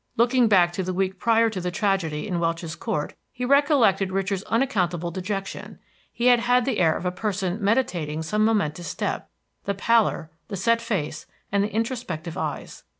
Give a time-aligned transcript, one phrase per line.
[0.17, 4.41] Looking back to the week prior to the tragedy in Welch's Court, he recollected Richard's
[4.45, 5.77] unaccountable dejection;
[6.11, 9.29] he had had the air of a person meditating some momentous step,
[9.65, 12.81] the pallor, the set face, and the introspective eyes.